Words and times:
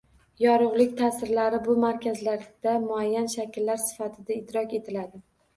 Yorug‘lik 0.43 0.95
ta’sirlari 1.01 1.59
bu 1.67 1.75
markazlarda 1.83 2.73
muayyan 2.87 3.29
shakllar 3.35 3.81
sifatida 3.85 4.37
idrok 4.41 4.75
etiladi 4.83 5.27